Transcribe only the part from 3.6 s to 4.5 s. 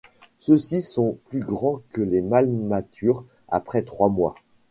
trois mois.